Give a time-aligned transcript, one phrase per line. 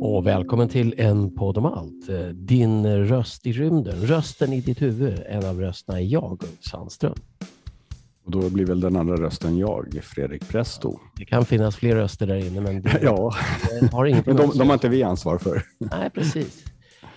[0.00, 2.08] Och välkommen till en podd om allt.
[2.34, 5.22] Din röst i rymden, rösten i ditt huvud.
[5.28, 7.14] En av rösterna är jag, Ulf Sandström.
[8.24, 10.98] Och då blir väl den andra rösten jag, Fredrik Presto.
[11.16, 13.34] Det kan finnas fler röster där inne, men det, Ja,
[13.80, 15.62] det har inget men de, de har inte vi ansvar för.
[15.78, 16.64] Nej, precis.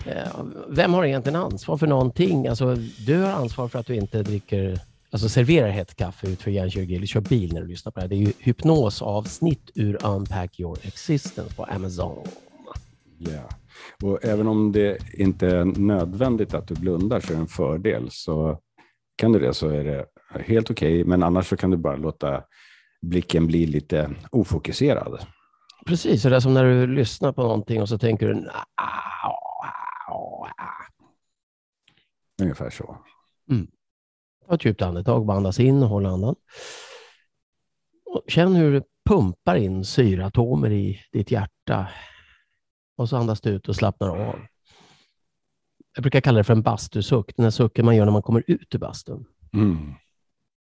[0.06, 2.46] Eh, Vem har egentligen ansvar för någonting?
[2.46, 2.76] Alltså,
[3.06, 4.80] du har ansvar för att du inte dricker,
[5.14, 8.08] alltså serverar hett kaffe utför hjärnkirurgi eller kör bil när du lyssnar på det här.
[8.08, 12.26] Det är ju hypnosavsnitt ur Unpack Your Existence på Amazon.
[13.18, 13.48] Ja.
[14.02, 18.08] Och även om det inte är nödvändigt att du blundar så är det en fördel.
[18.10, 18.60] Så
[19.16, 20.06] kan du det så är det
[20.44, 22.42] helt okej, men annars så kan du bara låta
[23.02, 25.26] blicken bli lite ofokuserad.
[25.86, 29.30] Precis, så det är som när du lyssnar på någonting och så tänker du "Ah,
[32.42, 32.96] Ungefär så.
[34.48, 36.34] Ta ett djupt andetag, bara andas in och håll andan.
[38.04, 41.88] Och känn hur det pumpar in syreatomer i ditt hjärta.
[42.96, 44.40] Och så andas du ut och slappnar av.
[45.94, 48.44] Jag brukar kalla det för en bastusuck, den här sucken man gör när man kommer
[48.46, 49.24] ut ur bastun.
[49.52, 49.94] Mm.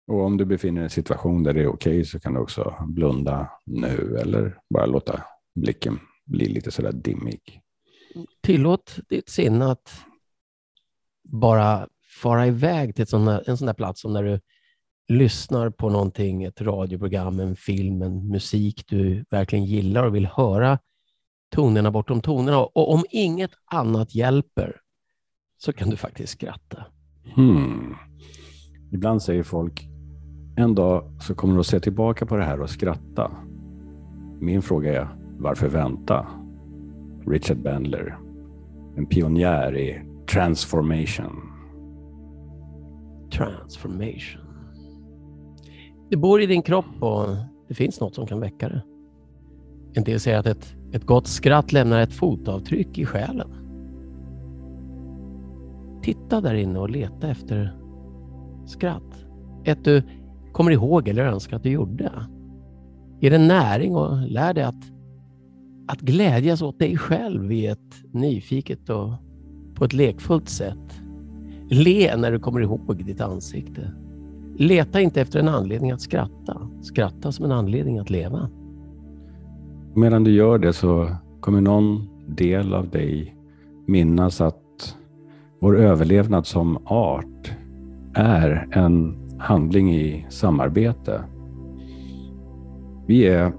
[0.07, 2.41] Och om du befinner dig i en situation där det är okej så kan du
[2.41, 5.25] också blunda nu eller bara låta
[5.55, 7.61] blicken bli lite sådär dimmig.
[8.43, 10.05] Tillåt ditt sinne att
[11.23, 14.41] bara fara iväg till sån där, en sån där plats som när du
[15.09, 20.79] lyssnar på någonting, ett radioprogram, en film, en musik du verkligen gillar och vill höra
[21.55, 22.59] tonerna bortom tonerna.
[22.59, 24.81] Och om inget annat hjälper
[25.59, 26.85] så kan du faktiskt skratta.
[27.35, 27.95] Hmm.
[28.93, 29.89] Ibland säger folk,
[30.57, 33.31] en dag så kommer du att se tillbaka på det här och skratta.
[34.41, 36.27] Min fråga är, varför vänta?
[37.27, 38.19] Richard Bandler,
[38.97, 41.46] en pionjär i transformation.
[43.31, 44.41] Transformation.
[46.11, 47.27] Det bor i din kropp och
[47.69, 48.83] det finns något som kan väcka det.
[49.95, 53.49] En del säger att ett, ett gott skratt lämnar ett fotavtryck i själen.
[56.03, 57.77] Titta där inne och leta efter
[58.67, 59.25] skratt.
[59.65, 60.03] Ett du
[60.53, 62.13] kommer ihåg eller önskar att du gjorde.
[63.21, 64.85] Ge det näring och lär dig att,
[65.89, 69.13] att glädjas åt dig själv i ett nyfiket och
[69.75, 71.06] på ett lekfullt sätt.
[71.69, 73.93] Le när du kommer ihåg ditt ansikte.
[74.57, 76.69] Leta inte efter en anledning att skratta.
[76.83, 78.51] Skratta som en anledning att leva.
[79.95, 81.11] Medan du gör det så
[81.41, 83.37] kommer någon del av dig
[83.87, 84.97] minnas att
[85.61, 87.53] vår överlevnad som art
[88.15, 91.25] är en handling i samarbete.
[93.07, 93.53] Vi är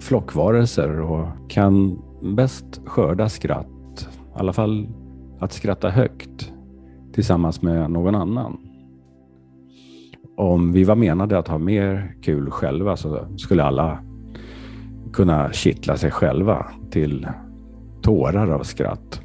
[0.00, 4.88] flockvarelser och kan bäst skörda skratt, i alla fall
[5.38, 6.52] att skratta högt
[7.18, 8.58] tillsammans med någon annan.
[10.36, 13.98] Om vi var menade att ha mer kul själva så skulle alla
[15.12, 17.28] kunna kittla sig själva till
[18.02, 19.20] tårar av skratt.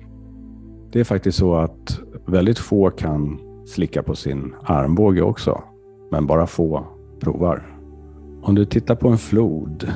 [0.92, 5.64] Det är faktiskt så att väldigt få kan slicka på sin armbåge också,
[6.12, 6.86] men bara få
[7.20, 7.78] provar.
[8.42, 9.88] Om du tittar på en flod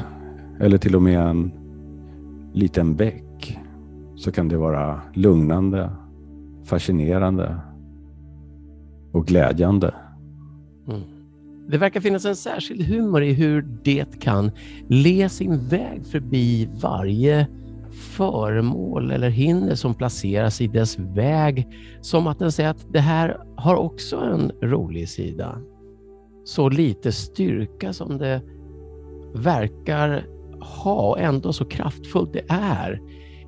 [0.59, 1.51] eller till och med en
[2.53, 3.57] liten bäck
[4.15, 5.89] så kan det vara lugnande,
[6.63, 7.55] fascinerande
[9.17, 9.93] och glädjande.
[10.87, 11.01] Mm.
[11.69, 14.51] Det verkar finnas en särskild humor i hur det kan
[14.87, 17.47] le sin väg förbi varje
[17.91, 21.67] föremål eller hinder som placeras i dess väg.
[22.01, 25.61] Som att den säger att det här har också en rolig sida.
[26.45, 28.41] Så lite styrka som det
[29.35, 30.25] verkar
[30.59, 33.01] ha och ändå så kraftfullt det är.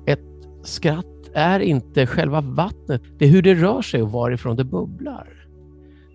[0.06, 0.20] Ett
[0.62, 5.39] skratt är inte själva vattnet, det är hur det rör sig och varifrån det bubblar.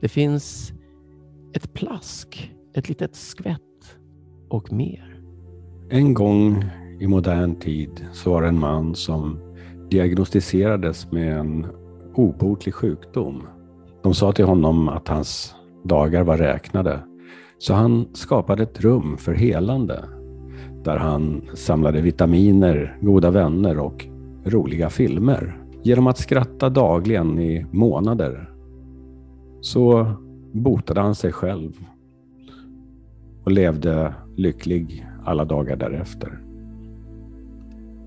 [0.05, 0.73] Det finns
[1.53, 3.97] ett plask, ett litet skvätt
[4.49, 5.19] och mer.
[5.89, 6.65] En gång
[6.99, 9.39] i modern tid så var det en man som
[9.89, 11.67] diagnostiserades med en
[12.15, 13.47] obotlig sjukdom.
[14.03, 16.99] De sa till honom att hans dagar var räknade.
[17.57, 20.05] Så han skapade ett rum för helande
[20.83, 24.05] där han samlade vitaminer, goda vänner och
[24.45, 25.57] roliga filmer.
[25.83, 28.54] Genom att skratta dagligen i månader
[29.65, 30.13] så
[30.51, 31.71] botade han sig själv
[33.43, 36.39] och levde lycklig alla dagar därefter.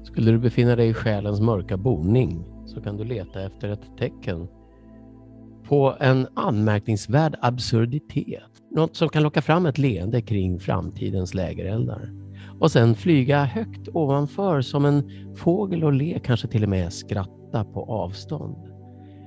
[0.04, 4.48] Skulle du befinna dig i själens mörka boning så kan du leta efter ett tecken
[5.64, 8.62] på en anmärkningsvärd absurditet.
[8.70, 12.10] Något som kan locka fram ett leende kring framtidens lägereldar.
[12.60, 17.64] Och sen flyga högt ovanför som en fågel och le, kanske till och med skratta
[17.64, 18.56] på avstånd.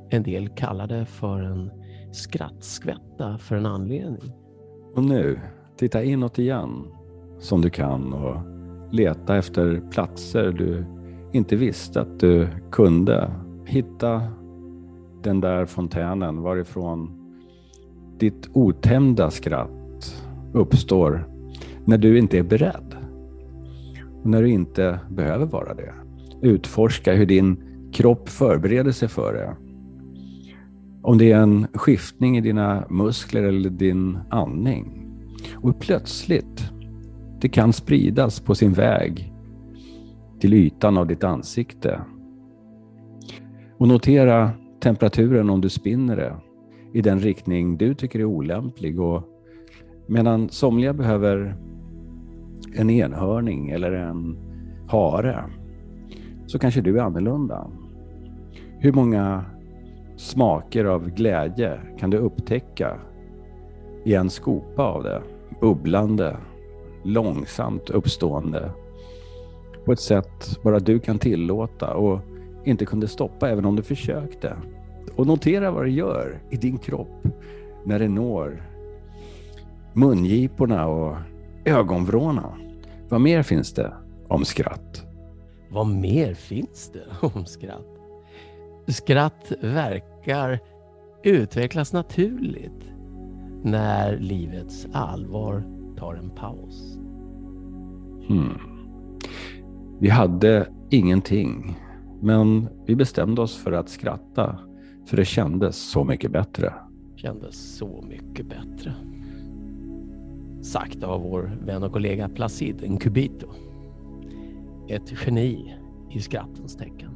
[0.10, 1.72] En del kallar det för en
[2.12, 4.34] skrattskvätta för en anledning.
[4.96, 5.40] Och nu,
[5.78, 6.86] titta inåt igen
[7.40, 8.38] som du kan och
[8.92, 10.86] leta efter platser du
[11.32, 13.32] inte visste att du kunde.
[13.66, 14.22] Hitta
[15.24, 17.22] den där fontänen varifrån
[18.20, 20.16] ditt otämjda skratt
[20.54, 21.28] uppstår
[21.86, 22.96] när du inte är beredd.
[24.24, 25.94] Och när du inte behöver vara det.
[26.42, 29.56] Utforska hur din kropp förbereder sig för det.
[31.04, 35.08] Om det är en skiftning i dina muskler eller din andning.
[35.56, 36.72] Och plötsligt,
[37.42, 39.34] det kan spridas på sin väg
[40.40, 42.02] till ytan av ditt ansikte.
[43.78, 46.36] Och notera temperaturen om du spinner det
[46.94, 49.00] i den riktning du tycker är olämplig.
[49.00, 49.24] Och
[50.08, 51.56] medan somliga behöver
[52.76, 54.38] en enhörning eller en
[54.88, 55.44] hare
[56.48, 57.68] så kanske du är annorlunda.
[58.80, 59.46] Hur många
[60.22, 63.00] smaker av glädje kan du upptäcka
[64.04, 65.22] i en skopa av det?
[65.62, 66.38] Bubblande,
[67.04, 68.72] långsamt uppstående.
[69.86, 72.20] På ett sätt bara du kan tillåta och
[72.64, 74.58] inte kunde stoppa även om du försökte.
[75.16, 77.28] Och notera vad det gör i din kropp
[77.84, 78.64] när det når
[79.94, 81.16] mungiporna och
[81.66, 82.58] ögonvrårna.
[83.10, 83.94] Vad mer finns det
[84.28, 85.06] om skratt?
[85.70, 87.91] Vad mer finns det om skratt?
[88.88, 90.60] Skratt verkar
[91.24, 92.92] utvecklas naturligt
[93.64, 95.64] när livets allvar
[95.98, 96.98] tar en paus.
[98.28, 98.58] Hmm.
[100.00, 101.80] Vi hade ingenting,
[102.22, 104.60] men vi bestämde oss för att skratta
[105.06, 106.74] för det kändes så mycket bättre.
[107.16, 108.94] Kändes så mycket bättre.
[110.62, 113.48] Sagt av vår vän och kollega Placid Nkubito.
[114.88, 115.76] Ett geni
[116.12, 117.12] i skrattens tecken.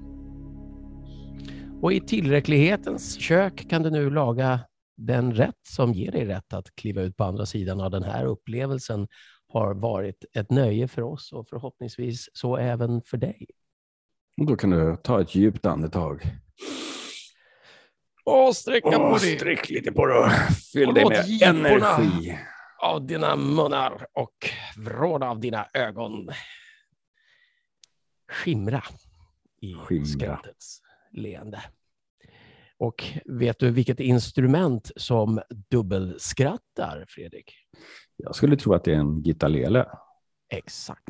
[1.86, 4.60] Och i tillräcklighetens kök kan du nu laga
[4.98, 8.26] den rätt som ger dig rätt att kliva ut på andra sidan av den här
[8.26, 9.08] upplevelsen
[9.48, 13.48] har varit ett nöje för oss och förhoppningsvis så även för dig.
[14.42, 16.22] Och då kan du ta ett djupt andetag.
[18.24, 19.38] Och sträcka på dig.
[19.38, 20.32] sträck lite på det.
[20.74, 22.40] Fyll Och dig med energi.
[22.82, 24.36] av dina munnar och
[24.78, 26.30] vrån av dina ögon
[28.32, 28.84] skimra
[29.62, 30.06] i Skimra.
[30.06, 30.85] skrattets
[31.18, 31.62] leende.
[32.78, 35.42] Och vet du vilket instrument som
[35.72, 37.54] dubbelskrattar, Fredrik?
[38.16, 39.86] Jag skulle tro att det är en gitarrlele.
[40.50, 41.02] Exakt.